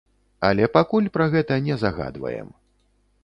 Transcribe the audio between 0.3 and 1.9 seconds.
Але пакуль пра гэта не